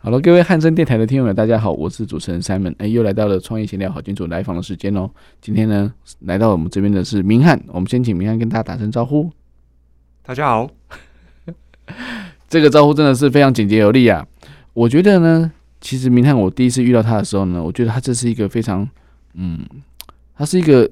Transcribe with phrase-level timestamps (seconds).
[0.00, 5.10] 好了，各位汉声电台的听友们，大家好，我是主持人 Simon，哎，又来到了创业闲聊好君主来访的时间哦。
[5.40, 9.28] 今天呢，来到我们这边的是明翰，我们先请明翰跟大家打声招呼。
[10.22, 10.70] 大家好，
[12.48, 14.24] 这个招呼真的是非常简洁有力啊。
[14.72, 18.88] 我觉得呢，其实明翰我第一次遇到他的时候呢，我觉得他这是一个非常，
[19.34, 19.58] 嗯，
[20.36, 20.88] 他是一个，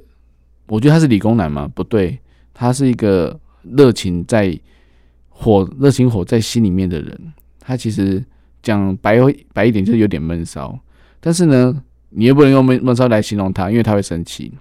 [0.66, 2.18] 我觉得他是理工男嘛，不对，
[2.52, 4.58] 他是一个热情在
[5.28, 8.20] 火，热情火在心里面的人，他其实。
[8.66, 9.16] 讲白
[9.52, 10.76] 白一点，就是有点闷骚，
[11.20, 11.80] 但是呢，
[12.10, 14.52] 你又不能用闷闷骚来形容他，因为他会生气，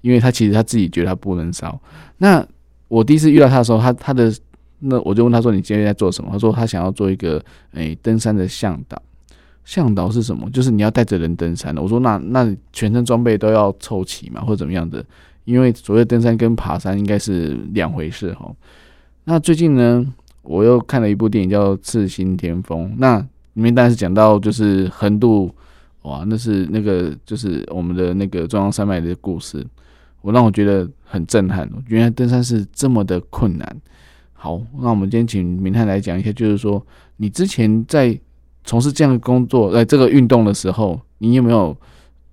[0.00, 1.80] 因为他其实他自己觉得他不闷骚。
[2.18, 2.44] 那
[2.88, 4.34] 我第一次遇到他的时候，他他的
[4.80, 7.40] 那我就问他说：“你今天在做什么？”他说：“他想要做一个
[7.74, 9.00] 诶、登山的向导。
[9.64, 10.50] 向导是什么？
[10.50, 15.04] 就是你要带着人登山的。”我说：“那那全身装备都要凑齐嘛，或者怎么样的？
[15.44, 18.52] 因为所谓登山跟爬山应该是两回事哈。”
[19.24, 20.04] 那最近呢，
[20.42, 23.24] 我又看了一部电影叫《赤心天峰》，那。
[23.54, 25.54] 里面当然是讲到就是横渡，
[26.02, 29.66] 哇，那是那个就是我们的那个中央山脉的故事，
[30.20, 31.70] 我让我觉得很震撼。
[31.86, 33.80] 原来登山是这么的困难。
[34.32, 36.84] 好，那我们今天请明翰来讲一下，就是说
[37.16, 38.18] 你之前在
[38.64, 41.76] 从事这样的工作，在这个运动的时候，你有没有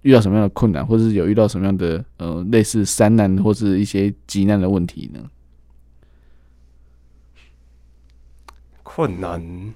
[0.01, 5.19] 遇到什么样的困难，或者是有遇到什么样的呃类似山难或是一些急难的问题呢？
[8.81, 9.73] 困难。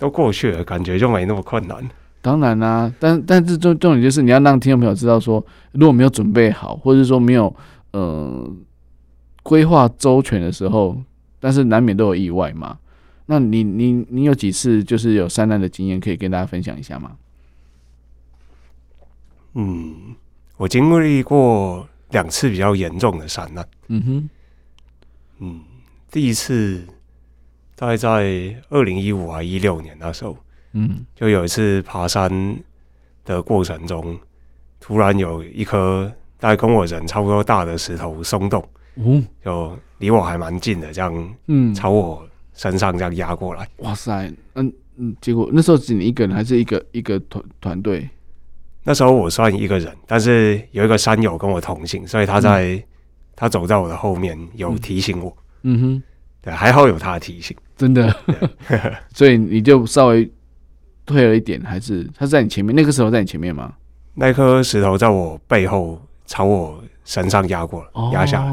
[0.00, 1.88] 都过去了，感觉就没那么困难。
[2.22, 7.54] 当然啦、啊，但但是重重点就是你要让听众朋友知道说，如果没有准备好，或者说没有
[7.92, 8.50] 呃
[9.42, 11.00] 规划周全的时候，
[11.38, 12.78] 但是难免都有意外嘛。
[13.26, 17.12] 那你你你有几次就是有山难的经验可以跟大家分享一下吗？
[19.54, 20.14] 嗯，
[20.56, 23.66] 我经历过两次比较严重的山难。
[23.88, 24.30] 嗯哼，
[25.40, 25.60] 嗯，
[26.10, 26.84] 第一次。
[27.80, 30.36] 大概在二零一五还一六年那时候，
[30.74, 32.30] 嗯，就有一次爬山
[33.24, 34.18] 的过程中，
[34.78, 38.62] 突然有一颗大概跟我人差不多大的石头松动，
[38.96, 43.66] 嗯，就离我还蛮近的，这样，嗯，朝我身上这样压过来。
[43.78, 48.06] 哇塞，嗯嗯，结果那时候只你一个人，还是一个一个团团队？
[48.84, 52.82] 那时候我算一个人，但是有一个山友跟我同行，所以他在、嗯、
[53.34, 56.02] 他走在我的后面，有提醒我，嗯，嗯哼。
[56.42, 58.14] 对，还好有他的提醒，真的，
[59.14, 60.30] 所以你就稍微
[61.04, 62.74] 退了一点，还是他在你前面？
[62.74, 63.74] 那个时候在你前面吗？
[64.14, 68.50] 那颗石头在我背后朝我身上压过了，压、哦、下来。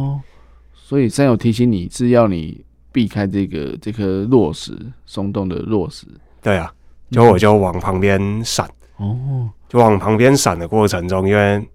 [0.74, 6.06] 所以山友提醒你是要你避开这个这颗落石松动的落石。
[6.42, 6.74] 对啊，
[7.12, 11.66] 就我就往旁边闪，哦，就往旁边闪的过程中，因为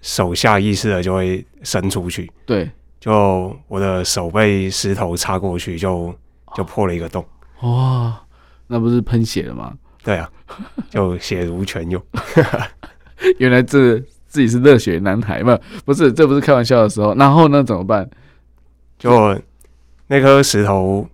[0.00, 2.70] 手下意识的就会伸出去，对。
[3.00, 6.14] 就我的手被石头插过去就，
[6.54, 7.24] 就就破了一个洞。
[7.62, 8.20] 哇，
[8.66, 9.72] 那不是喷血了吗？
[10.02, 10.30] 对啊，
[10.90, 12.02] 就血如泉涌。
[13.38, 15.58] 原来这自己是热血男孩嘛？
[15.84, 17.14] 不是，这不是开玩笑的时候。
[17.14, 18.08] 然后呢，怎么办？
[18.98, 19.38] 就
[20.06, 21.06] 那颗石头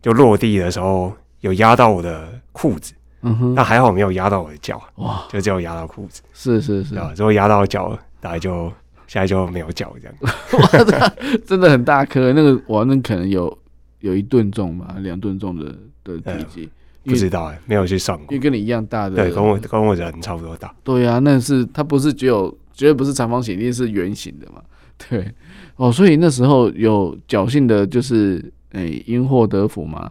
[0.00, 2.94] 就落地的时候，有压到我的裤子。
[3.22, 4.80] 嗯哼，但还好没有压到我的脚。
[4.96, 6.22] 哇，就只有压到裤子。
[6.32, 8.72] 是是是，然后压到脚，大概就。
[9.10, 11.12] 现在就没有脚这样， 哇，
[11.44, 13.58] 真的很大颗，那个我，那可能有
[13.98, 16.70] 有一吨重吧，两吨重的的体积，
[17.02, 24.62] 不知道哎，没有去算过，因为跟你一样大的，对，跟我跟我人差不多大，对呀、啊，那是它不是只有，绝对不是长方形，一定是圆形的嘛，
[25.08, 25.28] 对，
[25.74, 28.40] 哦，所以那时候有侥幸的，就是
[28.70, 30.08] 哎，因祸得福嘛，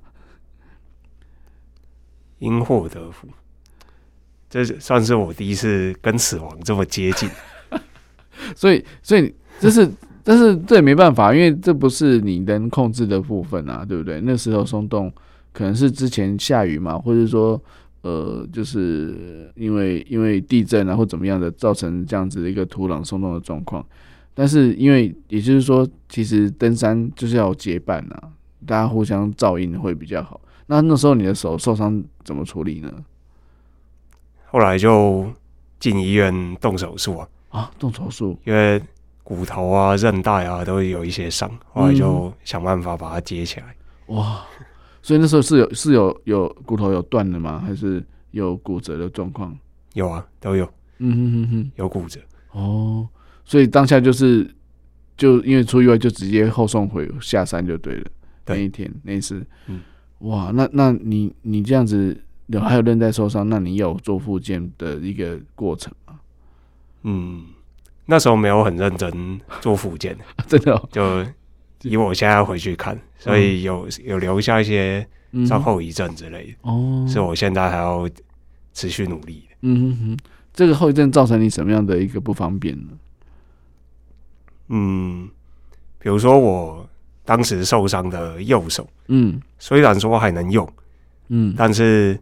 [2.39, 3.29] 因祸得福，
[4.49, 7.29] 这算是我第一次跟死亡这么接近。
[8.55, 9.89] 所以，所以这是，
[10.23, 14.21] 但是这也没办法，因为这不是你能控制的部分啊，对不对？
[14.21, 15.11] 那石头松动，
[15.51, 17.61] 可能是之前下雨嘛，或者说，
[18.01, 23.85] 呃，就是因为因为地震啊或怎么样的，造成这样子的一个土壤松动的状况。
[24.33, 28.29] 但是，因为也就是说，其实登山就是要结伴啊，
[28.65, 30.39] 大家互相照应会比较好。
[30.67, 32.89] 那那时候你的手受伤怎么处理呢？
[34.45, 35.29] 后来就
[35.79, 37.27] 进医院动手术啊。
[37.49, 38.81] 啊，动手术，因为
[39.23, 43.75] 骨头啊、韧带啊都有一些伤，后来就想办法把它接起来。
[44.07, 44.45] 嗯、哇，
[45.01, 47.61] 所以那时候是有是有有骨头有断的吗？
[47.65, 49.55] 还是有骨折的状况？
[49.93, 50.65] 有啊，都有。
[50.99, 52.19] 嗯哼哼哼，有骨折。
[52.51, 53.07] 哦，
[53.45, 54.49] 所以当下就是
[55.15, 58.05] 就因为出意外就直接后送回下山就对了。
[58.45, 59.81] 对那一天那一次，嗯，
[60.19, 65.98] 哇，那那你你这样子有还有韧带受伤，那你有做复健的一个过程吗？
[67.03, 67.45] 嗯，
[68.05, 70.17] 那时候没有很认真做复健，
[70.47, 71.25] 真的、哦、就
[71.81, 75.07] 以我现在回去看，所以有有留下一些
[75.47, 78.09] 伤后遗症之类的哦，是我现在还要
[78.73, 79.55] 持续努力的。
[79.61, 80.17] 嗯哼哼，
[80.53, 82.91] 这个后遗症造成你什么样的一个不方便呢？
[84.69, 85.29] 嗯，
[85.99, 86.87] 比如说我
[87.25, 90.67] 当时受伤的右手，嗯，虽然说还能用，
[91.29, 92.19] 嗯，但是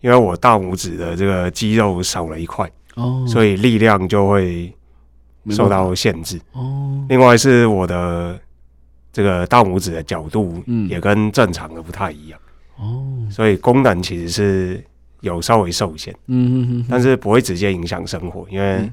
[0.00, 4.72] 因为我大拇指的这个肌肉少了一块，哦，所以力量就会
[5.50, 6.40] 受到限制。
[6.52, 8.40] 哦，另外是我的
[9.12, 12.40] 这个大拇指的角度，嗯，也跟正常的不太一样。
[12.76, 14.84] 哦，所以功能其实是
[15.20, 16.14] 有稍微受限。
[16.26, 18.90] 嗯哼哼，但是不会直接影响生活，因为。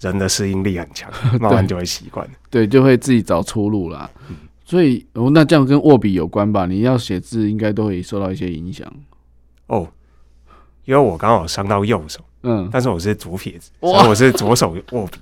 [0.00, 1.08] 人的适应力很强，
[1.38, 2.28] 慢慢就会习惯。
[2.50, 4.10] 对，就会自己找出路啦。
[4.28, 4.34] 嗯、
[4.64, 6.66] 所以，哦，那这样跟握笔有关吧？
[6.66, 8.92] 你要写字，应该都会受到一些影响。
[9.68, 9.86] 哦，
[10.86, 15.18] 因为我刚好伤到右手，嗯，但是我是左撇子，所以我是左手握笔。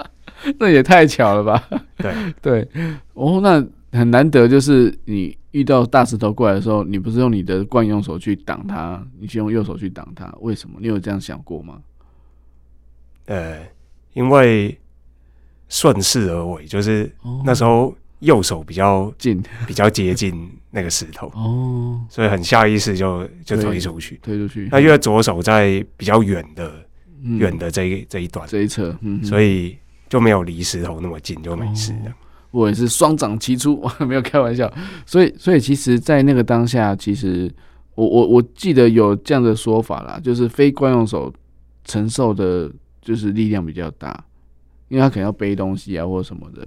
[0.58, 1.68] 那也太巧了吧？
[1.96, 2.68] 对 对，
[3.14, 3.64] 哦，那
[3.98, 10.76] 很难得，就是你遇到大石头过来的时候，你不是用你的惯用手去挡它，你是用右手去挡它，为什么？
[10.80, 11.80] 你有这样想过吗？
[13.26, 13.58] 呃。
[14.14, 14.78] 因为
[15.68, 17.12] 顺势而为，就是
[17.44, 17.92] 那时候
[18.24, 24.68] 右手比较近，比较接近那个石头哦，所以很下意识就就推出去，推出去。
[24.70, 26.72] 那因为左手在比较远的
[27.22, 29.76] 远的这一这一段这一侧，所以
[30.08, 31.94] 就没有离石头那么近，就没事。
[32.50, 34.72] 我也是双掌齐出， 没有开玩笑。
[35.06, 37.52] 所以，所以其实，在那个当下，其实
[37.94, 41.32] 我我我记得有这样的说法啦，就是非惯用手
[41.84, 42.70] 承受的。
[43.04, 44.24] 就是力量比较大，
[44.88, 46.66] 因为他可能要背东西啊或者什么的。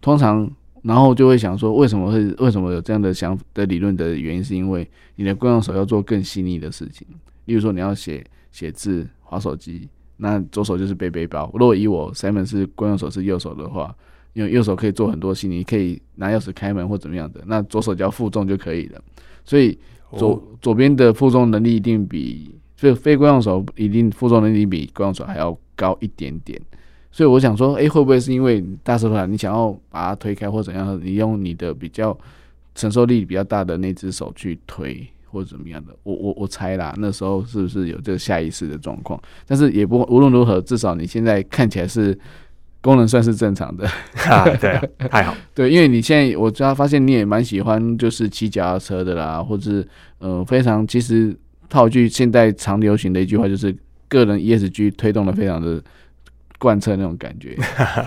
[0.00, 0.50] 通常，
[0.86, 7.06] 然后就会想说，为什么会为什么有这样的想的理论的原因，是因为你的惯用手要做更细腻的事情。
[7.46, 9.88] 例如说，你要写写字、划手机，
[10.18, 11.50] 那左手就是背背包。
[11.54, 13.92] 如果以我 Simon 是惯用手是右手的话，
[14.32, 19.02] 因为右手可以做很多细腻，可以拿钥匙开门或怎么样的，那左手只要负重就可以了。
[19.44, 19.76] 所以
[20.16, 26.60] 左左边的负重能力一定比，所以非惯用手一定负重能力比惯用手还要高一点点，
[27.16, 31.00] 所以我想说，诶、欸，会不会是因为大石头你想要把它推开或怎样？
[31.02, 32.14] 你用你的比较
[32.74, 35.96] 承受力比较大的那只手去推，或者怎么样的？
[36.02, 39.18] 我我我猜啦，那时候是不是有这个下意识的状况？
[39.46, 42.18] 但是也不无论如何，至少你现在看起来是
[42.82, 43.88] 功能算是正常的。
[44.28, 45.34] 啊、对、啊，太好。
[45.54, 51.34] 对，因为你现在我知道发现你也蛮喜欢就是骑脚踏车的啦，或者是呃非常其实
[51.70, 53.74] 套句现在常流行的一句话就是。
[54.08, 55.82] 个人 ESG 推动的非常的
[56.58, 57.56] 贯彻那种感觉，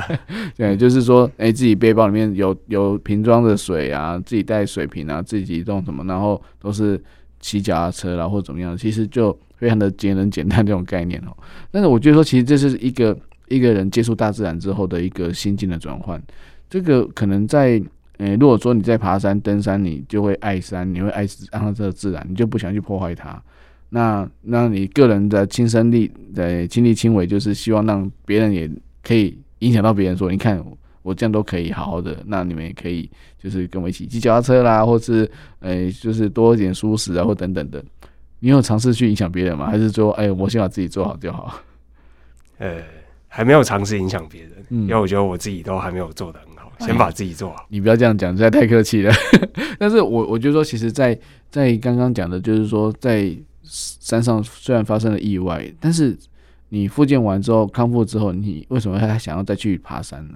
[0.58, 7.02] 对，就是说，哎、自己背包里面有有瓶装的水啊，自己带水瓶啊，自己动什么，然后都是
[7.40, 11.38] 骑脚踏车，然后怎么样，其实就非常的节能简单这种概念哦。
[11.70, 13.16] 但是我觉得说，其实这是一个
[13.48, 16.22] 一个人接触大自然之后的一个心境的转换。
[16.70, 17.82] 这个可能在，
[18.18, 23.42] 呃，如果说你在爬山、登山，你就会爱山，你会爱上这个自然，你就不想去破坏它。
[23.90, 28.70] 那那你个人的亲身力的亲力亲为，就是希望让别人也
[29.04, 30.64] 可以影响到别人，说你看
[31.02, 33.10] 我这样都可以好好的，那你们也可以
[33.42, 37.84] 就是跟我一起骑脚踏车啦，或是呃就是多一点舒适啊，或等等的。
[38.42, 39.66] 你有尝试去影响别人吗？
[39.66, 41.60] 还是说哎，我先把自己做好就好？
[42.60, 42.78] 呃，
[43.28, 47.66] 还没有尝试影响别人，嗯，因为我觉得我自己都还没有做的很好，先把自己做好。
[47.70, 49.12] 你不要这样讲，实在太客气了。
[49.80, 51.16] 但是我我觉得说，其实在，
[51.50, 53.36] 在在刚刚讲的，就是说在。
[53.70, 56.18] 山上虽然发生了意外，但是
[56.70, 60.36] 你复健完之后康复之后，你为什么还想要再去爬山呢？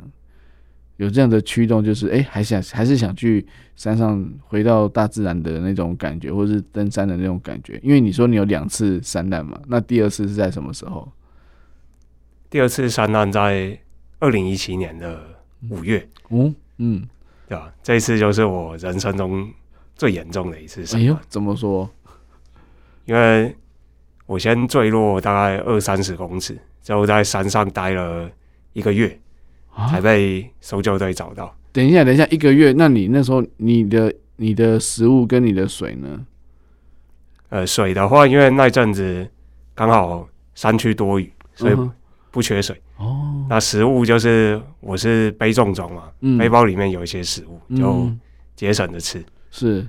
[0.97, 7.79] 有这样的驱动，就是哎、欸，还想还是想去山上回到大自然的那种感觉，或是登山的那种感觉。
[7.83, 11.11] 因为你说你有两次山难嘛，那第二次是在什么时候？
[12.47, 13.77] 第二次山难在
[14.19, 15.19] 二零一七年的
[15.69, 16.07] 五月。
[16.29, 17.07] 嗯嗯，
[17.47, 17.73] 对吧？
[17.81, 19.51] 这一次就是我人生中
[19.95, 20.85] 最严重的一次。
[20.95, 21.89] 哎呦，怎么说？
[23.05, 23.55] 因为
[24.25, 28.29] 我先坠落大概二三十公尺，之后在山上待了
[28.73, 29.19] 一个月，
[29.89, 31.55] 才被搜救队找到。
[31.71, 32.71] 等一下，等一下，一个月？
[32.73, 36.25] 那你那时候你的你的食物跟你的水呢？
[37.49, 39.27] 呃，水的话，因为那阵子
[39.75, 41.75] 刚好山区多雨，所以
[42.31, 42.79] 不缺水。
[42.97, 48.09] 哦，那食物就是我是背重装嘛，嗯、背包里面有一些食物，就
[48.55, 49.19] 节省着吃。
[49.19, 49.87] 嗯、是。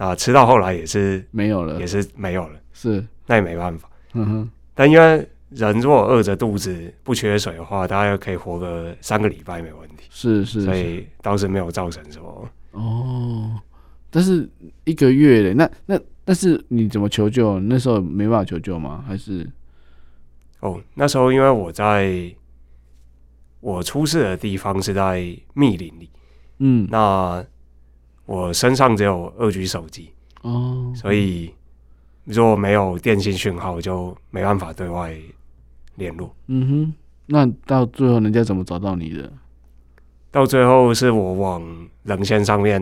[0.00, 3.86] 啊，吃到后来也是没有了，也是没有了，是那也没办法。
[4.14, 10.04] 嗯哼，但因为人如果饿着肚子不缺水的话，大概可以活个三个礼拜没问题。
[10.08, 12.48] 是是，是，所以倒是没有造成什么。
[12.70, 13.60] 哦，
[14.08, 14.48] 但是
[14.84, 17.60] 一个月嘞，那那但是你怎么求救？
[17.60, 19.04] 那时候没办法求救吗？
[19.06, 19.46] 还是？
[20.60, 22.34] 哦，那时候因为我在
[23.60, 25.20] 我出事的地方是在
[25.52, 26.08] 密林里，
[26.58, 27.44] 嗯，那
[28.30, 31.52] 我身上只有二 G 手机哦，所以
[32.22, 35.12] 如果没有电信讯号，就没办法对外
[35.96, 36.32] 联络。
[36.46, 36.94] 嗯哼，
[37.26, 39.32] 那到最后人家怎么找到你的？
[40.30, 42.80] 到最后是我往冷线上面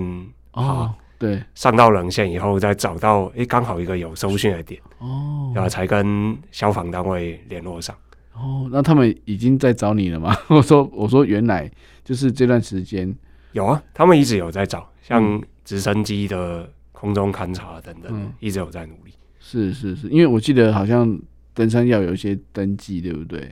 [0.53, 7.97] 哦，对，上到冷线以后再找到，哎、欸，刚好一个有收讯的点哦，然后才跟消防单位联络上。
[8.35, 10.37] 哦，那他们已经在找你了吗？
[10.49, 11.71] 我说，我说，原来
[12.05, 13.17] 就是这段时间
[13.53, 19.15] 有啊，他们一直有在找，像直升机的空中勘察等等，嗯、一直有在努力。
[19.41, 21.19] 是是是，因为我记得好像
[21.55, 23.51] 登山要有一些登记，对不对？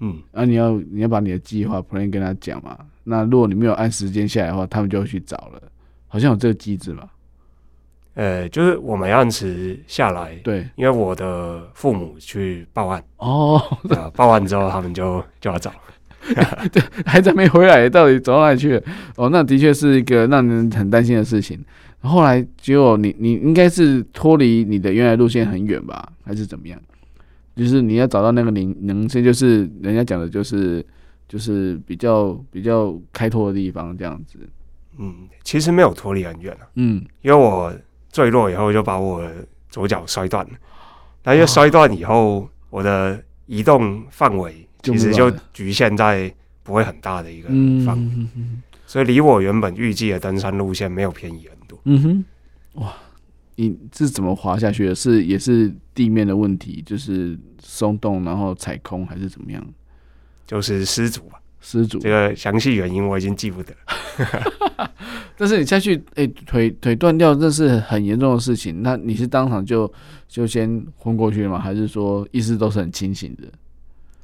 [0.00, 2.78] 嗯，啊，你要你要把你的计划 plan 跟他讲嘛。
[3.02, 5.62] 那如果你没有按时间下来的话，他们就会去找了。
[6.06, 7.08] 好像有这个机制吧？
[8.14, 13.62] 呃，就是我没按时下来，对，因为我的父母去报案哦，
[14.14, 15.72] 报案之后他们就就要找，
[16.72, 18.82] 对，孩子没回来，到底走到哪里去了？
[19.16, 21.58] 哦，那的确是一个让人很担心的事情。
[22.02, 26.80] 后来结果你你应该是脱离你的原来路线很远吧，还是怎么样？
[27.56, 30.84] 就是你要找到那个棱棱线，就是人家讲的，就是
[31.28, 34.38] 就是比较比较开拓的地方，这样子。
[34.98, 36.64] 嗯，其实没有脱离很远啊。
[36.76, 37.70] 嗯，因为我
[38.10, 39.22] 坠落以后就把我
[39.68, 40.52] 左脚摔断了，
[41.24, 46.32] 那因为摔断以后，我的移动范围其实就局限在
[46.62, 47.48] 不会很大的一个
[47.84, 48.26] 范围，
[48.86, 51.80] 所以离我原本预计的登山路线没有偏移很多。
[51.84, 52.24] 嗯哼，
[52.74, 52.92] 哇。
[53.56, 54.94] 你是怎么滑下去的？
[54.94, 59.62] 是也是地面的问题，就是松动，然后踩空，还是怎么样？
[60.46, 61.98] 就是失足吧，失足。
[61.98, 64.90] 这个详细原因我已经记不得了。
[65.36, 68.80] 但是你下去，哎、欸，腿腿断掉，这是很严重的事情。
[68.80, 69.92] 那你是当场就
[70.26, 71.58] 就先昏过去了吗？
[71.58, 73.48] 还是说意识都是很清醒的？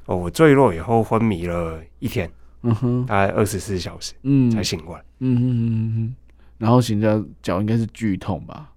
[0.07, 2.31] 哦，我坠落以后昏迷了一天，
[2.63, 6.15] 嗯哼，大概二十四小时，嗯，才醒过来，嗯哼
[6.59, 8.71] 然后现在脚应该是剧痛吧？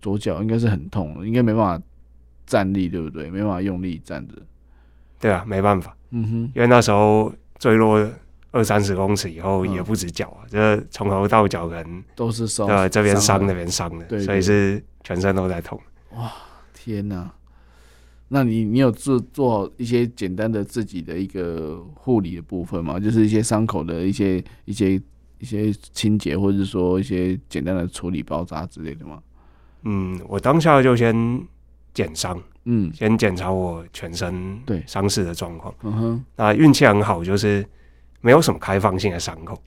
[0.00, 1.84] 左脚应该是很痛，应该没办法
[2.46, 3.28] 站立，对不对？
[3.30, 4.34] 没办法用力站着。
[5.18, 5.96] 对啊，没办法。
[6.10, 8.08] 嗯哼，因为那时候坠落
[8.52, 12.66] 二三十公尺以后，也不止脚啊，这从、嗯、头到脚可能都是伤。
[12.66, 15.80] 对，这边伤那边伤的，所以是全身都在痛。
[16.12, 16.30] 哇，
[16.72, 17.28] 天哪！
[18.28, 22.98] 那你你有做做一些简单的自己的一个护理的部分吗？
[22.98, 25.00] 就是一些伤口的一些一些
[25.38, 29.22] 一些清洁，或者是说一些简单的处理包扎之类的吗？
[29.82, 31.14] 嗯，我当下就先
[31.94, 35.72] 检伤，嗯，先检查我全身对伤势的状况。
[35.82, 37.64] 嗯哼，那运气很好，就是
[38.20, 39.62] 没有什么开放性的伤口，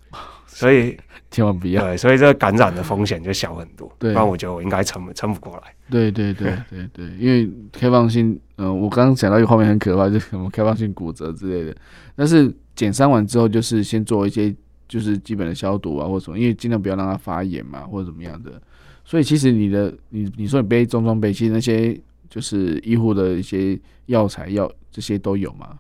[0.50, 0.98] 所以
[1.32, 1.84] 千万不要。
[1.84, 3.92] 对，所以这个感染的风险就小很多。
[3.98, 5.74] 对，不然我觉得我应该撑撑不过来。
[5.90, 11.76] 对对对 对对，因为开放性，嗯、呃，我刚刚讲到一个画面很可怕，就是什么开放性骨折之类的。
[12.16, 14.54] 但是减伤完之后，就是先做一些
[14.88, 18.62] 就是基本的消毒啊，或者什么，因为尽量不要让它发炎嘛，或者怎么样的。
[19.06, 25.80] 所以其实你的你你说你背重装备，其实那些就是医护的一些药材药这些都有吗？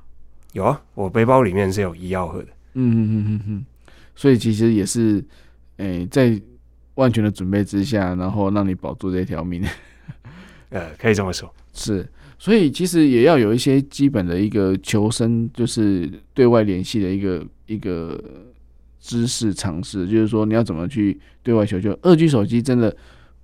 [0.53, 2.47] 有啊，我背包里面是有医药盒的。
[2.73, 3.65] 嗯哼哼哼哼。
[4.19, 5.23] 所以其实也是，
[5.77, 6.41] 诶、欸，在
[6.95, 9.63] 万全的准备之下，然后让你保住这条命。
[10.71, 11.49] 呃，可以这么说。
[11.71, 12.05] 是，
[12.37, 18.21] 所以其实也要有一些基本的一个求生，就是对外联系的一个一个
[18.99, 21.97] 知识尝试，就是说你要怎么去对外求救。
[22.01, 22.93] 二 G 手机真的。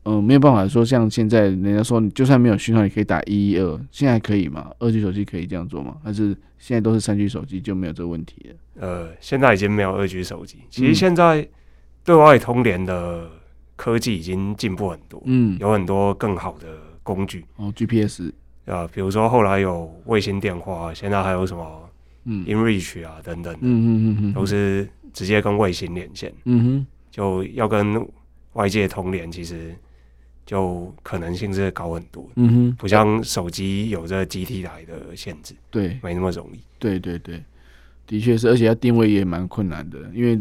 [0.05, 4.71] 嗯，没有办法说像现在人家说，你就算没有讯号，你可以打一一二，现在可以吗？
[4.77, 5.97] 二 G 手机可以这样做吗？
[6.03, 8.55] 还是现在都是三 G 手机就没有这个问题了？
[8.87, 10.59] 呃，现在已经没有二 G 手机。
[10.69, 11.47] 其实现在
[12.03, 13.27] 对外通联的
[13.75, 16.67] 科技已经进步很多，嗯，有很多更好的
[17.01, 18.31] 工具哦，GPS
[18.65, 21.89] 啊，比如说后来有卫星电话，现在还有什么
[22.25, 28.07] 嗯，InReach 啊等等，嗯嗯嗯嗯，都是直接跟卫星连线，嗯哼，就要跟
[28.53, 29.75] 外界通联，其实。
[30.45, 37.43] 就可能性是高很多，嗯哼，不像手机有这基地台的限制，对，没那么容易，对对对，
[38.05, 40.39] 的确是，而且要定位也蛮困难的，因为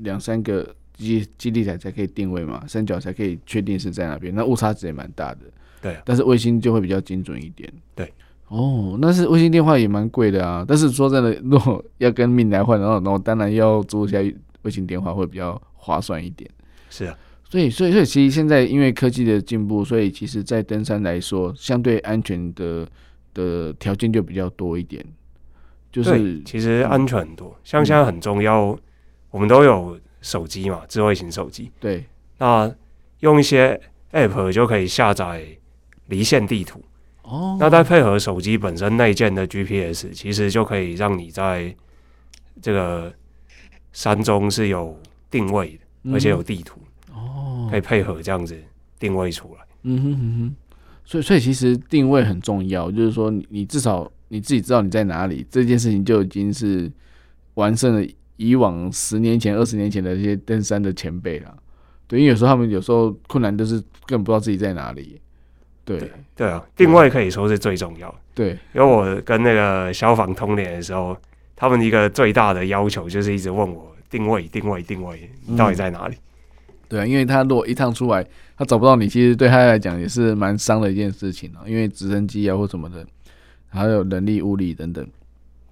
[0.00, 5.40] 两三个基基地台才可以定位嘛，三角才可以确定是在哪边，那误差值也蛮大的，
[5.80, 8.12] 对，但是卫星就会比较精准一点，对，
[8.48, 14.18] 哦，那是卫星电话也蛮贵的啊，但是说真的，如果要跟命来换，然后然后当然要租一下
[14.62, 16.50] 卫星电话会比较划算一点，
[16.90, 17.16] 是啊。
[17.54, 22.84] 所以，所以，所以，其实现在因为科技的进步，所以其实，在登山来说，相对安全的
[23.32, 25.04] 的条件就比较多一点。
[25.92, 28.76] 就是其实安全很多，嗯、像现在很重要，
[29.30, 31.70] 我们都有手机嘛，智慧型手机。
[31.78, 32.04] 对，
[32.38, 32.68] 那
[33.20, 33.80] 用一些
[34.10, 35.46] App 就可以下载
[36.08, 36.82] 离线地图。
[37.22, 41.72] 哦，那再配合手机本身内建的 GPS，其实就可以让你在
[42.60, 43.14] 这个
[43.92, 44.98] 山中是有
[45.30, 46.80] 定位的，嗯、而且有地图。
[46.80, 46.82] 哦，
[47.74, 48.56] 可以配合这样子
[48.98, 49.66] 定位出来。
[49.82, 50.56] 嗯哼哼哼，
[51.04, 54.10] 所以所以其实定位很重要，就是说你你至少。
[54.28, 56.90] 你自己知道你在哪里，这件事情就已经是
[57.54, 58.04] 完胜了
[58.36, 61.56] 以往十年前、二十年前的这些登山的前辈了。
[62.08, 63.74] 对，因为有时候他们有时候困难就是
[64.06, 65.20] 根本不知道自己在哪里。
[65.84, 68.18] 对对，对啊，定位可以说是最重要的。
[68.34, 71.16] 对，因为我跟那个消防通联的时候，
[71.54, 76.16] 他们一个最大的要求就是一直问我定位、定位、定位，你到底在哪里？
[76.16, 76.18] 嗯
[76.88, 78.26] 对啊，因为他如果一趟出来，
[78.56, 81.62] 他找不到你，其实对他来讲也是蛮伤的一件事情啊。
[81.66, 83.06] 因为直升机啊或什么的。
[83.76, 85.04] 还有人力、物力等等，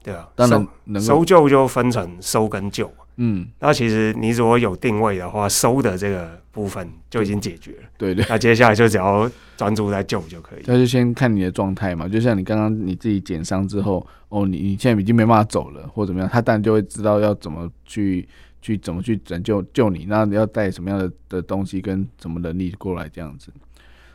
[0.03, 2.93] 对啊，当然能搜救就分成搜跟救。
[3.15, 7.83] 嗯，那其实你如果有定位的话，收的这个部分就已经解决了。
[7.97, 10.63] 对对，那接下来就只要专注在救就可以。
[10.67, 18.29] 那就先看你的状态嘛，就像你刚刚你自己减伤之后，哦，你你现在已经没办法走了，或怎么样，他当然就会知道要怎么去
[18.63, 23.53] 去怎么去拯救救你，那你要带什么样的的东西跟什么能力过来这样子。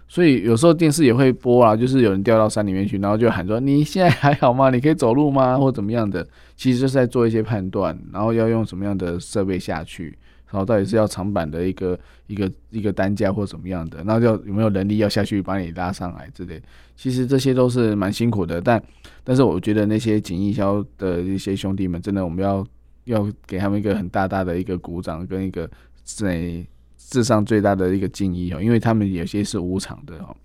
[0.09, 4.69] 所以有时候电视也会播啊，就是有人掉到山里面去，然后就喊说：“你现在还好吗？
[4.69, 5.57] 你可以走路吗？
[5.57, 6.25] 或怎么样的？”
[6.55, 10.17] 其实就是在做一些判断，然后要用什么样的设备下去，
[10.49, 16.61] 然后到底是要长板的一个一个一个担架或怎么样的，那要有没有能力要下去把你拉上来之类。
[16.95, 18.81] 其实这些都是蛮辛苦的，但
[19.25, 22.65] 但是我觉得那些警义消的一些兄弟们，真的我们要
[23.07, 25.69] 要给他们一个很大大的一个鼓掌跟一个
[26.03, 26.65] 在。
[26.99, 30.35] 世上最大的一个敬意哦，因为他们有些是无偿的哦，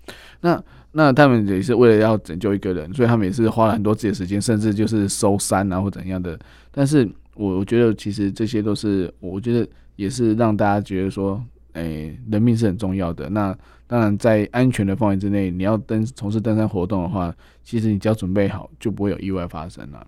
[0.42, 6.38] 那那他们也是为了要拯救一个人，所以他们也是花了很多自己的时间，甚至就是收山啊或怎样的。
[6.71, 11.42] 但是我我觉得其实这些都是，我觉得也是让大家觉得说，
[11.73, 13.28] 哎，人命是很重要的。
[13.30, 13.56] 那
[13.89, 17.34] 当然在安全的范围之内，你要登从事登山活动的话，
[17.65, 20.06] 其实你只要准备好，就不会有意外发生了。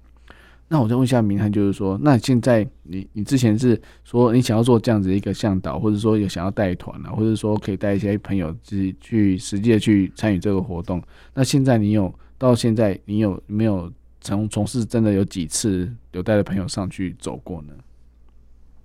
[0.66, 11.02] 那我再问一下明翰，就是说，那现在你你之前是说你想要做这样子一个向导，或者说有想要带团啊，或者说可以带一些朋友自己去实际的去参与这个活动。
[11.34, 17.74] 那现在你有到现在你有没有从从事真的有几次有带着朋友上去走过呢？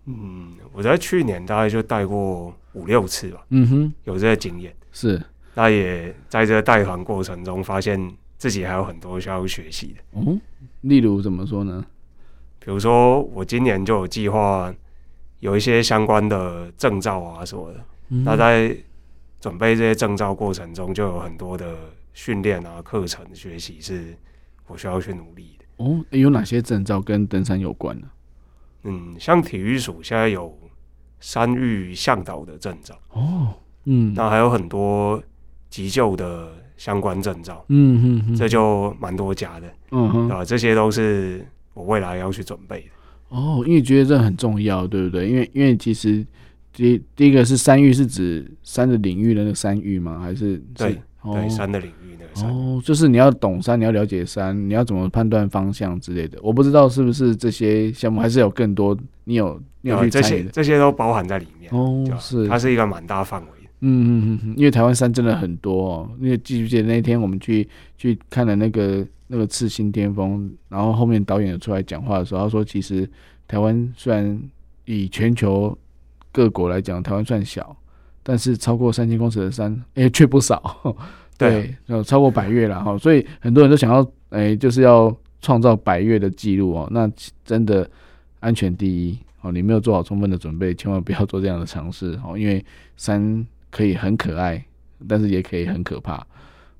[0.05, 3.45] 嗯，我在去年大概就带过五六次吧。
[3.49, 5.21] 嗯哼，有这个经验是。
[5.55, 7.99] 那也在这个带团过程中发现
[8.37, 10.19] 自己还有很多需要学习的。
[10.19, 10.39] 嗯。
[10.81, 11.85] 例如怎么说呢？
[12.59, 14.73] 比如说，我今年就有计划
[15.39, 17.79] 有一些相关的证照啊什么的。
[18.09, 18.75] 嗯、那在
[19.39, 21.75] 准备这些证照过程中，就有很多的
[22.13, 24.15] 训练啊、课程学习是
[24.67, 25.65] 我需要去努力的。
[25.77, 28.07] 哦，有哪些证照跟登山有关呢？
[28.83, 30.57] 嗯，像体育署现在有
[31.19, 32.97] 山域向导的证照。
[33.11, 33.53] 哦，
[33.85, 35.21] 嗯，那还有很多
[35.69, 36.53] 急救的。
[36.79, 42.87] 相关证照，嗯哼哼，这就蛮多家的，嗯哼，啊，这些都是我未来要去准备的。
[43.35, 45.27] 哦，因为觉得这很重要，对不对？
[45.27, 46.25] 因为因为其实
[46.71, 50.19] 第第一个是山域，是指山的领域的那个山域吗？
[50.19, 56.39] 还是，是对、哦、对山的领域那个山哦，就是你要懂山，你要了解山，你要怎么判断方向之类的。
[56.41, 63.58] 我不知道是不是这些项目，还是有更多你有你有去这些这些都包含在里面哦，是它是一个蛮大范围。
[63.81, 66.11] 嗯嗯嗯，因为台湾山真的很多哦。
[66.19, 67.65] 因为记不记得那天我们去
[67.97, 73.09] 去看了那个那个次新巅峰，然后后面导演有出来讲话的时候，他说其实
[73.47, 74.37] 台湾虽然
[74.83, 75.77] 以全球
[76.31, 77.73] 各国来讲，台湾算小，
[78.21, 80.97] 但是超过三千公尺的山，哎、欸，却不少。
[81.37, 82.97] 对，有超过百岳了哈。
[82.97, 86.85] 所以很多人都想要，哎、欸，就是要创造百岳的记录哦。
[86.91, 87.09] 那
[87.45, 87.89] 真的
[88.41, 89.53] 安全第一哦。
[89.53, 92.61] 你没有做好充分的准备，千万不要做这样的尝试哦，因为
[92.97, 93.47] 山。
[93.71, 94.63] 可以很可爱，
[95.07, 96.25] 但是也可以很可怕。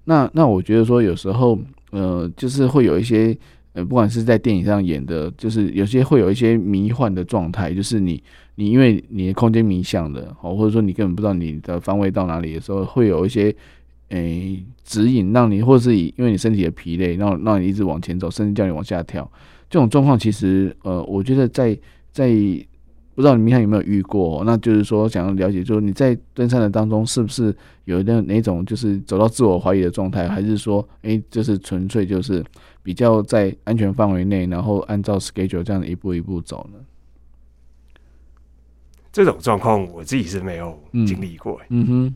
[0.06, 1.58] 那那我觉得说有时候，
[1.92, 3.38] 呃，就是会有一些，
[3.74, 8.22] 呃，不管是在电影上演的，就是有些会有一些迷幻的状态，就是你
[8.56, 13.56] 你因为你的空间迷向的，哦，或者说你根本不知道你的方位到哪里的时候，会有一些，
[14.10, 19.30] 诶、指引让你，或是以因为你身体的疲累，让让你一直往前走，甚至叫你往下跳。
[19.70, 21.78] 这种状况其实，呃，我觉得在
[22.12, 22.36] 在。
[23.20, 24.46] 不知道你明翰有没有遇过？
[24.46, 27.54] 那就是说，想要了解，就是你在登山的当中，是不是
[27.84, 32.42] 有那哪种就是走到自我怀疑的状态，还是说，哎、欸，就是纯粹就是
[32.82, 36.80] 比较在安全范围内，然后按照 schedule 这样一步一步走呢？
[39.12, 41.82] 这种状况我自己是没有经历过、欸嗯。
[41.82, 42.16] 嗯哼，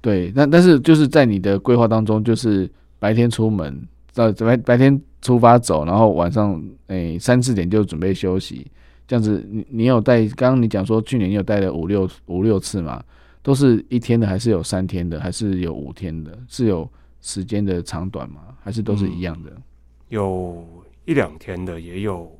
[0.00, 2.66] 对，那但是就是在你的规划当中，就是
[2.98, 3.78] 白天出门，
[4.14, 8.66] 到白白天出发走，然后晚上诶三四点就准备休息，
[9.10, 10.24] 这样子你你有带？
[10.36, 13.02] 刚刚你讲说去年你有带了五六五六次嘛？
[13.42, 16.38] 都是一天的，还是有三天的，还是有五天的？
[16.46, 16.88] 是有
[17.20, 18.40] 时间的长短吗？
[18.62, 19.50] 还是都是一样的？
[19.50, 19.62] 嗯、
[20.10, 20.64] 有
[21.06, 22.30] 一两天的，也有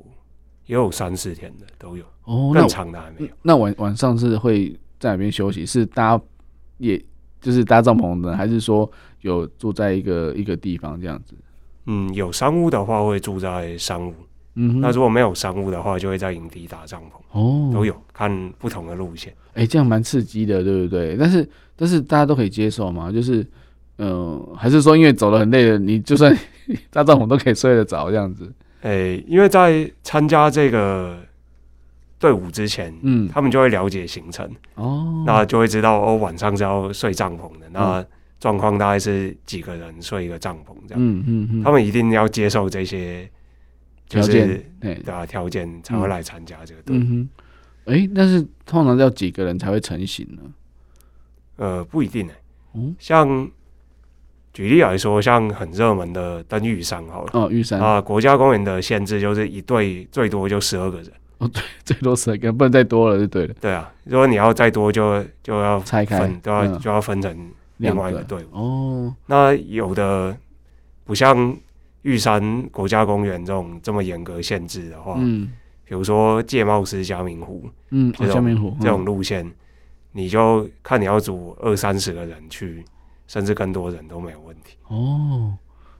[0.65, 2.05] 也有三四天的，都有。
[2.23, 3.27] 哦，那长的还没有。
[3.41, 5.65] 那晚晚上是会在哪边休息？
[5.65, 6.17] 是搭，
[6.77, 6.97] 也
[7.41, 11.35] 就是搭帐篷的，还是说有住在一个一个地方这样子？
[11.87, 14.13] 嗯，有商务的话会住在商务。
[14.55, 17.39] 嗯，那如果没有商务的话，就会在营地搭帐篷。
[17.39, 19.31] 哦，都有看不同的路线。
[19.53, 21.15] 哎、欸，这样蛮刺激的，对不对？
[21.17, 23.09] 但是但是大家都可以接受吗？
[23.09, 23.41] 就是
[23.97, 26.37] 嗯、呃，还是说因为走得很累了，你就算
[26.91, 28.51] 搭帐篷都可以睡得着这样子？
[28.81, 31.17] 哎、欸，因为在参加这个
[32.19, 37.69] 队伍之前，嗯，他们就会了解行程哦，那就会知道哦，晚上是要睡帐篷的。
[37.71, 38.05] 那
[38.39, 40.97] 状况大概是几个人睡一个帐篷这样？
[40.97, 43.29] 嗯嗯嗯，他们一定要接受这些。
[44.11, 46.97] 条件对啊，条件才会来参加这个队。
[46.97, 47.29] 嗯哼，
[47.85, 50.41] 哎、欸，但是通常要几个人才会成型呢？
[51.55, 52.41] 呃，不一定哎、欸。
[52.73, 53.49] 嗯，像
[54.51, 57.29] 举例来说，像很热门的登玉山好了。
[57.31, 61.09] 哦，玉山啊，国家公园的限制就是一队最多就十二个人。
[61.37, 63.55] 哦，对， 最多十二个人，不能再多了，就对了。
[63.61, 68.57] 对啊，如果你要再多就，就就要拆开，都要、嗯、就要分成另外一个队伍。
[68.57, 70.35] 哦，那有的
[71.05, 71.55] 不像。
[72.03, 75.51] 玉山国家公园这种这么严格限制的话，嗯，
[75.85, 79.53] 比如说界茂斯嘉明湖，嗯，嘉明湖这种路线，嗯，
[80.13, 82.83] 你就看你要组二三十个人去，
[83.27, 84.77] 甚至更多人都没有问题。
[84.87, 85.53] 哦，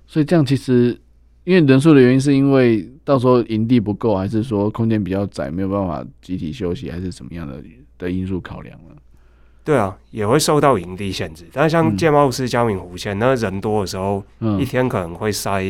[0.07, 0.99] 所以这样其实
[1.43, 7.63] 因为人数的原因，是因为到时候营地不够，还是说空间比较窄，没有办法集体休息，还是什么样的
[7.97, 8.95] 的因素考量呢？
[9.63, 11.45] 对啊，也会受到营地限制。
[11.53, 15.63] 但是像建茂市嘉明湖线，那人多的时候，嗯，一天可能会塞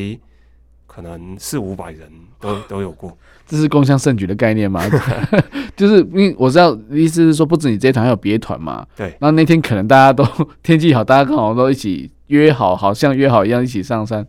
[0.88, 3.18] 可能四五百人都 都有过。
[3.46, 4.82] 这是共享盛举的概念吗？
[5.76, 8.88] 就是因为我知道意思是说，不止你这一团，还有别团嘛。
[8.96, 9.14] 对。
[9.20, 10.26] 那那天可能大家都
[10.64, 14.26] 天气好，大家刚好都一起约好，好像约好一样一起上山。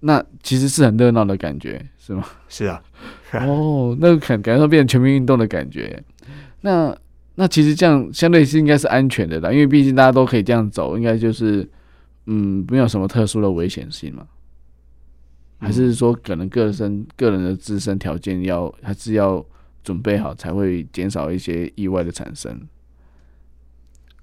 [0.00, 2.24] 那其实是很热闹的感觉，是吗？
[2.48, 2.82] 是啊。
[3.46, 6.02] 哦，那个感感觉到变成全民运动的感觉。
[6.62, 6.92] 那。
[7.36, 11.68] 那其实这样相对是应该是安全的啦，因为毕竟大家都可以这样走，应该就是
[12.26, 14.26] 嗯，没有什么特殊的危险性嘛。
[15.58, 19.44] 还是说可能个身个人的自身条件要还是要
[19.82, 22.60] 准备好，才会减少一些意外的产生。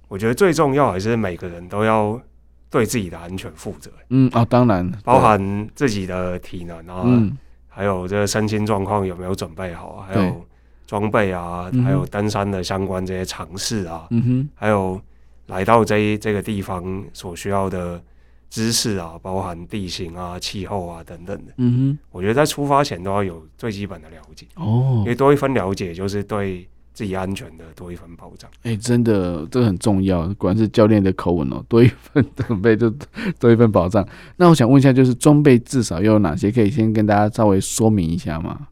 [0.08, 2.21] 我觉得最重要还是每个人都要
[2.69, 3.91] 对自己的安全负责。
[4.10, 10.45] 嗯，啊，当然，包含自己的体能啊，嗯，还有这个身心状况有没有准备好，还有。
[10.91, 14.99] 装备啊，还有登山的相关这些常识啊，嗯哼，还有
[15.47, 18.04] 来到这这个地方所需要的
[18.49, 28.51] 知识啊，包含地形啊、气候啊等等的，嗯哼，我觉得在出发前都要有最基本的了解哦，因为多一分了解就是对自己安全的多一分保障。
[28.63, 32.93] 哎、欸，真的，这个很重要，果然是教练的口吻哦， 多一份准备就
[33.39, 34.06] 多一份保障。
[34.36, 36.51] 那我想问一下，就是装备至少又有哪些？
[36.51, 38.67] 可以先跟大家稍微说明一下吗？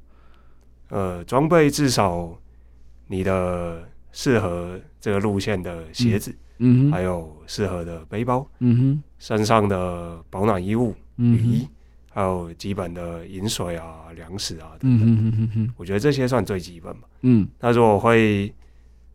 [0.89, 2.35] 呃，装备至少
[3.07, 11.67] 你的适合这个路线的鞋子，嗯，嗯还有适合的背包，嗯哼，身上的保暖衣物，嗯，雨衣，
[12.11, 17.07] 还有基本的饮水啊、粮食啊等等，我觉得这些算最基本吧。
[17.21, 18.53] 嗯，那如果会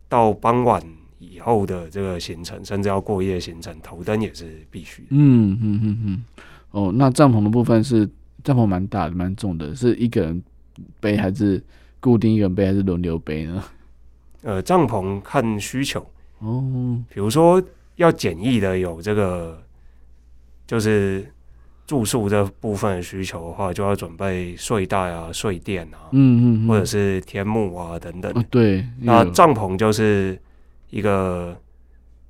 [0.07, 0.81] 到傍晚
[1.19, 5.07] 以后的这个行程，甚至要过夜行程，头灯也是必须的。
[5.11, 6.23] 嗯嗯嗯嗯，
[6.71, 8.09] 哦，那帐篷的部分是
[8.43, 10.41] 帐篷蛮大的、蛮重的，是一个人。
[10.99, 11.63] 背还是
[11.99, 13.63] 固定一个人背，还是轮流背呢？
[14.43, 15.99] 呃，帐篷看需求
[16.37, 17.01] 哦。
[17.09, 17.61] 比如说
[17.95, 19.59] 要简易的，有这个
[20.67, 21.25] 就是
[21.87, 28.31] 住宿这部分的需求的话，就要准备睡袋啊、睡垫啊，嗯嗯，或者是天幕啊等等。
[28.35, 30.39] 哦、对，那帐篷就是
[30.91, 31.59] 一个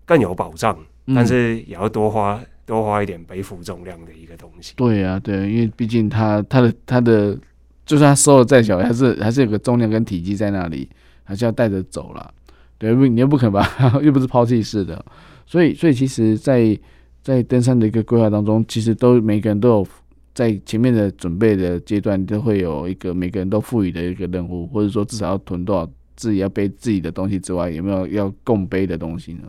[0.06, 0.78] 更有保障，
[1.08, 4.74] 嗯、但是也要多花多花一点背负重量的一个东西。
[4.78, 7.38] 对啊，对，因为毕竟它它的它的。
[7.86, 10.90] 就算他收的再小，还是还是有个重量跟体积在那里，
[11.24, 12.34] 还是要带着走了。
[12.78, 13.66] 对，你又不可能把，
[14.04, 15.06] 又不是抛弃式的，
[15.46, 16.74] 所以，所以其实在，
[17.22, 19.88] 在在登山的一个规划当中，其实都每个人都有
[20.34, 29.44] 在前面的准备的阶段，都会有一个每个人都赋予的一个任务，或者说至少要囤多少自己要背自己的东西之外，有没有要共背的东西呢？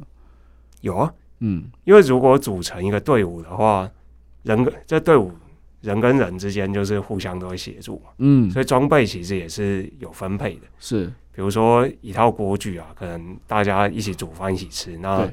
[0.82, 3.90] 有啊，嗯，因为如果组成一个队伍的话，
[4.42, 5.32] 人这队伍。
[5.86, 15.26] 人跟人之间就是互相都会协助嘛，嗯，所以装备其实也是有分配的，是，比如说一套锅具啊，可能大家一起煮饭一起吃，那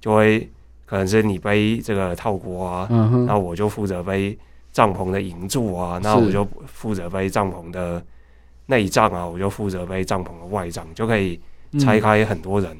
[0.00, 0.50] 就会
[0.84, 4.38] 可能是你背这个套锅啊，嗯，那我就负责背
[4.70, 8.04] 帐篷的营柱啊，那我就负责背帐篷的
[8.66, 11.40] 内帐啊，我就负责背帐篷的外帐，就可以
[11.78, 12.76] 拆开很多人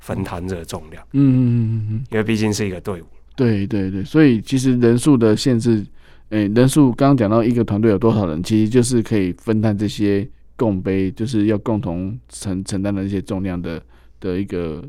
[0.00, 1.02] 分摊这个重量。
[1.12, 3.06] 嗯嗯嗯嗯，因为毕竟是一个队伍。
[3.36, 5.84] 对对对，所以其实人数的限制，
[6.30, 13.82] 诶、人数刚刚讲到一个团队有多少人，其实就是可以分摊这些共背，就是要共同承承担的一些重量的
[14.20, 14.84] 的一个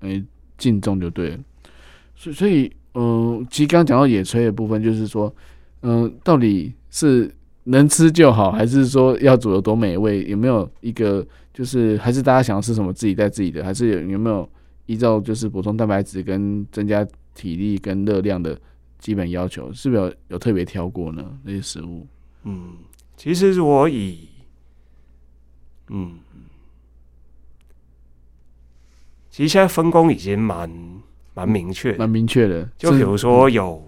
[0.00, 0.22] 诶
[0.58, 1.38] 净、重就对了。
[2.14, 5.34] 所以所以，嗯、其实刚刚讲到野炊的部分，就是说。
[5.82, 10.22] 嗯、到底是能吃就好，还是说要煮的多美味？
[10.24, 13.64] 有没有一个就是，还是大家想要吃什么自己带自己的？
[13.64, 14.46] 还是有有没有
[14.84, 17.02] 依照就是补充蛋白质跟增加
[17.34, 18.60] 体力跟热量的
[19.00, 19.72] 基本要求？
[19.72, 21.24] 是不是有有特别挑过呢？
[21.42, 22.06] 那些食物？
[22.44, 22.76] 嗯，
[23.16, 24.28] 其实我以
[25.88, 26.18] 嗯，
[29.28, 30.70] 其实现在分工已经蛮
[31.34, 32.68] 蛮明确，蛮明确的。
[32.78, 33.82] 就比如说有。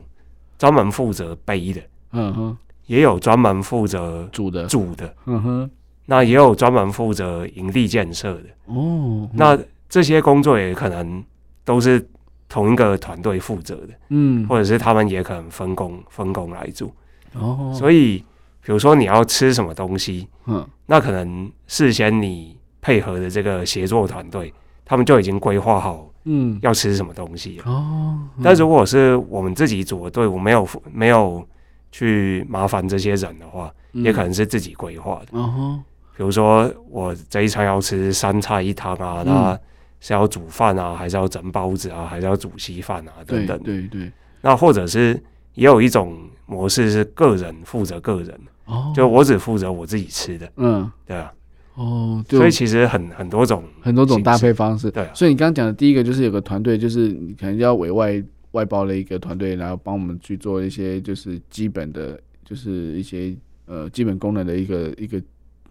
[0.58, 5.70] 专门负责背的，嗯哼，也有专门负责煮的煮的，嗯哼，
[6.06, 11.24] 那也有专门负责营地建设的，哦，那这些工作也可能
[11.64, 12.08] 都是
[12.52, 16.94] 同一个团队负责的，嗯，或者是他们也可能分工分工来做，
[17.32, 18.18] 哦，所以
[18.62, 24.52] 比如说你要吃什么东西，嗯，那可能事先你配合的这个协作团队，
[24.84, 26.10] 他们就已经规划好。
[26.24, 28.16] 嗯，要吃什么东西哦？
[28.44, 31.44] 但如果是我们自己组的队伍，没有没有
[31.90, 35.36] 去麻烦这些人的话，嗯、也可能是自己规划的。
[35.36, 35.82] 哦，
[36.16, 39.60] 比如说我这一餐要吃三菜一汤啊，嗯、那
[40.02, 43.12] 是要煮饭啊，还是要蒸包子啊，还是要煮稀饭啊？
[43.24, 43.56] 等等。
[43.62, 44.12] 对对，对。
[44.40, 45.14] 那或者是
[45.54, 50.50] 也有一种模式是个人负责个人，哦，就我只负责我自己吃的。
[50.56, 51.32] 嗯，对啊。
[51.74, 55.08] 哦，所以其实很很多种很多种搭配方式，对。
[55.14, 63.34] 所以你刚刚讲的第一个就是有个团队，就是你可能要委外外包的一个团队，然后帮我们去做一些就是基本的，就是一些
[63.66, 65.22] 呃基本功能的一个一个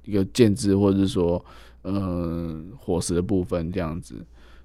[0.06, 1.44] 一个建制，或者是说
[1.82, 4.16] 呃伙食的部分这样子。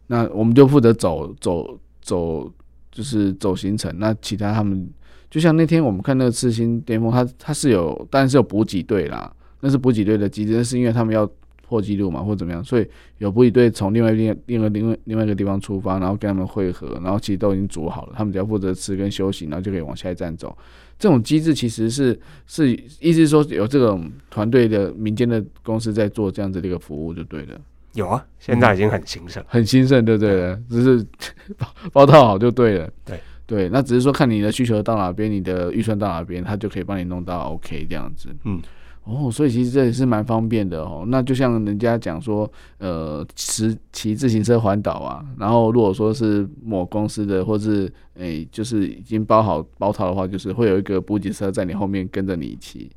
[0.07, 2.53] 那我们就负责走走走，
[2.91, 3.93] 就是走行程。
[3.99, 4.89] 那其他他们
[5.31, 9.33] 就像那天我们看那个赤心巅峰，他他是有当然是有补给队啦。
[9.61, 11.29] 那是补给队的机制，是因为他们要
[11.67, 12.87] 破纪录嘛，或怎么样，所以
[13.19, 20.57] 有补给队从另外一边、另外、另外、另外一个地方出发，然后跟他们会合，然后其实都已经煮好了，他们只要负责吃跟休息，然后就可以往下一站走。
[20.99, 27.61] 这种机制其实是是意思是说有这种团队的民间的公司在做这样子的一个服务就对了。
[27.95, 30.31] 有啊，现在已经很兴盛，很兴盛，对不对？
[30.31, 31.07] 对，只是
[31.57, 32.91] 包包套好就对了。
[33.05, 38.29] 对对，那只是说看你的需求到哪边，你的预算到哪边，他就可以帮你弄到 OK 这样子。
[38.45, 38.61] 嗯。
[39.09, 41.05] 哦，所以其实这也是蛮方便的哦。
[41.07, 52.91] 那就像人家讲说，呃，骑骑自行车环岛啊，然后如果说是某公司的，或是诶、欸，就是已经包好包套的话，就是会有一个补给车在你后面跟着你骑，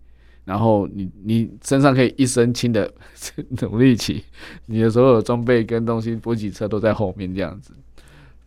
[0.45, 2.91] 然后你你身上可以一身轻的
[3.61, 4.23] 努力骑，
[4.65, 7.71] 你的所有装备跟东西补给车都在后面这样子。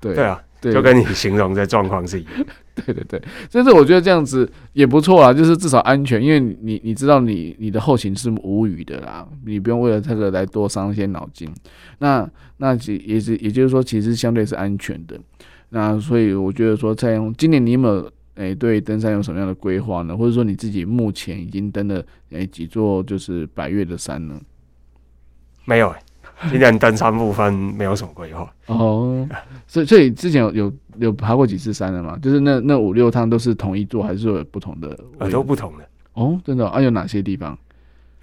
[0.00, 0.42] 对对啊。
[0.60, 2.32] 对，就跟你形容的状况是一样。
[2.74, 11.48] 对 对对，但是我觉得这样子也不错啊，就是至少安全，因为你你知道你你的后勤是无语的啦，你不用为了这个来多伤一些脑筋。
[11.98, 12.74] 那那
[13.06, 15.18] 也是也就是说，其实相对是安全的。
[15.68, 18.02] 那所以我觉得说，在今年你有没有
[18.36, 20.16] 诶、欸、对登山有什么样的规划呢？
[20.16, 21.96] 或者说你自己目前已经登了
[22.30, 24.40] 诶、欸、几座就是百越的山呢？
[25.64, 25.98] 没有、欸。
[26.50, 29.24] 今年登山部分没有什么规划哦，
[29.68, 32.18] 所以所以之前有有有爬过几次山了吗？
[32.22, 34.98] 就是那那五六趟都是同一座，还是说有不同的？
[35.18, 36.80] 呃，都不同的哦，真的啊？
[36.80, 37.56] 有哪些地方？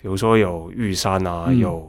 [0.01, 1.87] 比如说有玉山啊，嗯、有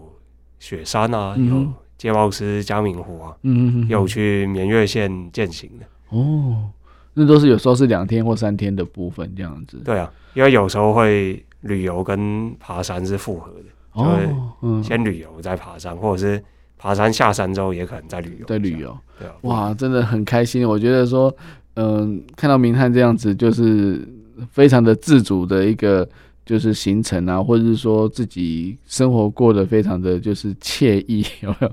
[0.58, 6.68] 雪山啊，嗯、有界茂斯江明湖啊，嗯有去绵岳县践行的哦，
[7.14, 9.76] 那都是有时候是两天或三天的部分这样子。
[9.84, 13.64] 对啊，因为有时候会旅游跟爬山是复合的。
[13.92, 16.42] 哦，嗯，先旅游再爬山，或者是
[16.80, 18.46] 爬山下山之后也可能在旅游。
[18.46, 20.66] 在旅游，对啊，哇，真的很开心。
[20.66, 21.30] 我觉得说，
[21.74, 24.08] 嗯，看到明翰这样子，就是
[24.50, 26.08] 非常的自主的一个
[26.46, 31.72] 就是行程啊，或者是说自己生活过得非常的就是惬意， 有没有？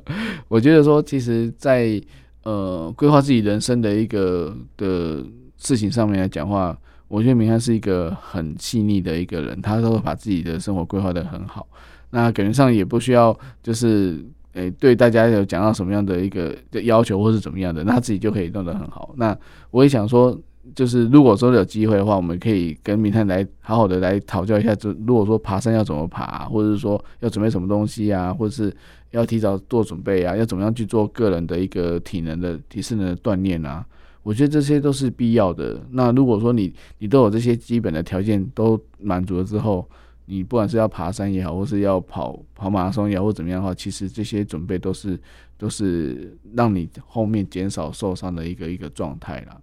[0.49, 2.01] 我觉得说，其实在，在
[2.43, 5.23] 呃规划自己人生的一个的
[5.57, 11.65] 事情上面来讲话，我觉得明翰是一个很细腻的一个人，他都会把自己的生活规划得很好。
[12.09, 14.23] 那感觉上也不需要，就是
[14.57, 19.13] 诶、对大家有讲到什么样的一个的要求，或是怎么样的，那自己就可以弄得很好。
[19.17, 19.37] 那
[19.69, 20.35] 我也想说，
[20.73, 28.75] 就是如果说有机会的话，我们可以跟明探来好好的来讨教一下，就如果说爬山要怎么爬，或者是说要准备什么东西啊，或者是
[29.11, 33.85] 要提早做准备啊，要怎么样去做个人的一个体能的体适能的锻炼啊。
[34.23, 35.79] 我觉得这些都是必要的。
[35.91, 39.87] 那如果说你你都有这些基本的条件都满足了之后，
[40.29, 45.19] 你不管是要爬山也好，或是要跑跑马拉松也好，或怎么样的话，其实这些准备都是
[45.57, 49.57] 都是让你后面减少受伤的一个一个状态啦。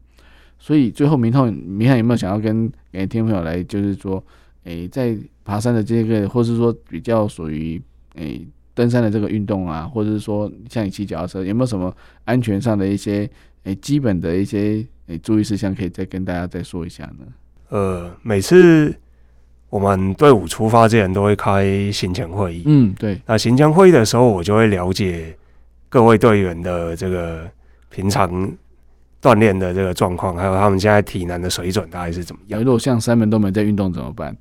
[0.59, 4.25] 所以最后明浩，明翰有没有想要跟诶听朋友来，就是说，
[4.63, 7.81] 诶、在爬山的这个，或是说比较属于
[8.15, 13.29] 诶登山的这个运动啊，或者是说像你骑脚踏车，有没有什么安全上的一些
[13.65, 17.27] 诶、基本的一些诶、注意事项，可以再跟大家再说一下呢？
[17.69, 18.95] 呃，每次
[19.75, 23.21] 我们队伍出发之前都会开行前会议，嗯，对。
[23.27, 25.37] 那行前会议的时候，我就会了解
[25.89, 27.51] 各位队员的这个
[27.91, 28.31] 平常。
[29.21, 32.63] 锻炼的这个状况，还有他们现在体能的水准大概是怎么样？
[32.63, 34.37] 如果像三门都没在运动怎么办？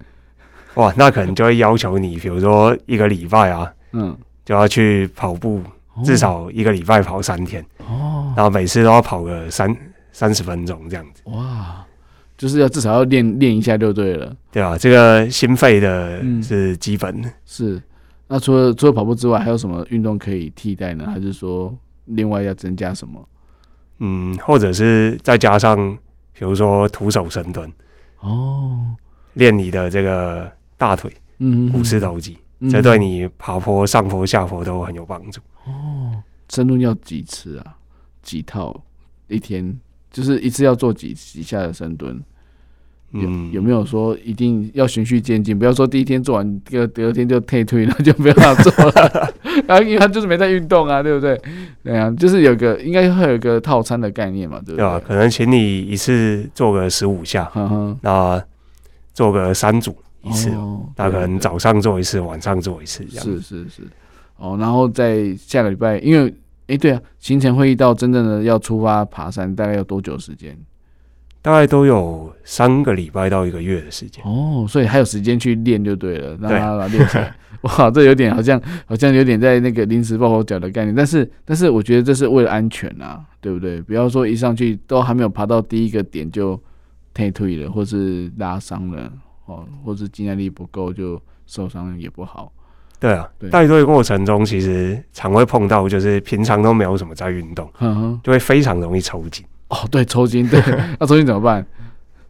[0.73, 5.61] 哇，那可能就会要求你，比如说一个礼拜啊，嗯，就要去跑步，
[6.03, 9.73] 至少一个礼拜跑三天哦，然后每次都要跑个三
[10.11, 11.21] 三十分钟这样子。
[11.27, 11.81] 哇，
[12.37, 17.81] 就是要至少要练练一下就对了，对啊，这个心肺的是基本是，
[18.27, 21.05] 那除了除了跑步之外，还有什么运动可以替代呢？
[21.07, 21.73] 还是说
[22.05, 23.27] 另外要增加什么？
[23.99, 25.97] 嗯，或者是再加上，
[26.33, 27.71] 比如说徒手深蹲
[28.19, 28.95] 哦，
[29.33, 32.37] 练你的这个大腿，嗯，股四头肌，
[32.69, 35.39] 这对你爬坡、上坡、下坡都很有帮助。
[35.65, 37.77] 哦，深蹲要几次啊？
[38.21, 38.83] 几套？
[39.29, 39.79] 一天
[40.13, 42.17] 就是一次要做几几下的深蹲？
[43.11, 45.57] 有有没有说一定要循序渐进？
[45.57, 49.33] 不要说第一天做完，第二第二天就退退了，就不要做了。
[49.67, 51.39] 然 后因为他就是没在运动啊，对不对？
[51.83, 54.77] 对啊，就是有个应该会有一个套餐的概念嘛，对不对？
[54.77, 57.51] 对啊，可能请你一次做个十五下，
[58.01, 58.43] 那
[59.13, 63.23] 做个三组一次，哦、那可能早上做一次，晚上做一次，这样。
[63.23, 63.83] 是是是。
[64.37, 66.33] 哦，然后在下个礼拜，因为
[66.67, 70.57] 哎对啊，行程会议到真正的要出发爬山，大概要多久时间？
[71.41, 77.35] 大概都有三个礼拜到一个月的时间哦，所以还有时间去练就对了，让他来练起来。
[77.63, 83.81] 哇，这有点好像好像有点在那个临时抱佛脚的概念，但是但是我觉得这是为了安全啊，对不对？
[83.81, 86.57] 不要说一上去都还没有爬到第一个点就
[87.13, 89.11] 退退了，或是拉伤了
[89.45, 92.53] 哦，或是肌耐力不够就受伤也不好。
[93.03, 99.45] 对啊，对，带队过程中其实常会碰到，就是平常都没有什么在运动，呵呵就会非常容易抽筋。
[99.67, 100.61] 哦，对，抽筋，对，
[100.97, 101.65] 那抽筋怎么办？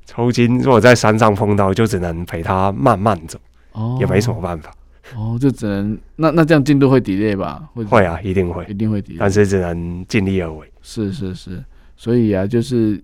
[0.07, 3.37] 抽筋如果在山上碰到，就只能陪他慢慢走，
[3.73, 4.73] 哦，也没什么办法，
[5.15, 7.69] 哦，就只能那那这样进度会 delay 吧？
[7.75, 10.67] 会，会啊，一定会，一定会 delay，但是只能尽力而为。
[10.81, 11.63] 是是是，
[11.95, 12.99] 所以啊，就是，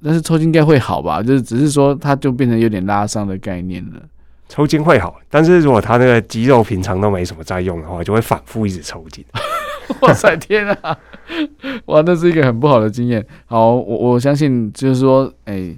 [0.00, 1.20] 但是抽筋应该会好吧？
[1.20, 4.00] 就是只是说，它就变成有点拉伤的概念了。
[4.50, 9.24] 抽筋会好，但是如果他那个肌肉平常都没什么在用的话，就会反复一直抽筋。
[10.02, 10.98] 哇塞，天啊！
[11.86, 13.24] 哇，那是一个很不好的经验。
[13.46, 15.72] 好，我我相信就是说，哎、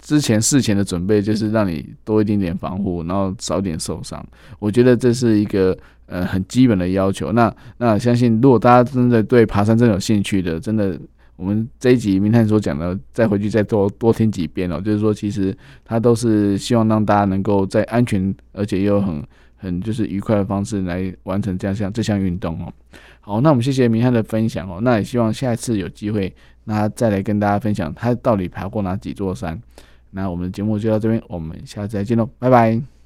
[0.00, 4.24] 之前事前的准备就是让你多一点点防护，然后少点受伤。
[4.58, 7.32] 我觉得这是一个呃很基本的要求。
[7.32, 10.98] 那那相信如果大家真的对爬山真的有兴趣的，真的
[11.40, 14.78] 我们这一集明翰所讲的，再回去再多多听几遍哦。
[14.78, 19.24] 就是说，其实他都是希望让大家能够在安全而且又很
[19.56, 22.70] 很就是愉快的方式来完成这项这项运动哦。
[23.22, 24.80] 好，那我们谢谢明探的分享哦。
[24.82, 26.30] 那也希望下一次有机会，
[26.64, 29.58] 那再来跟大家分享他到底爬过哪几座山。
[30.10, 32.99] 那我们的节目就到这边，我们下次再见喽，拜拜。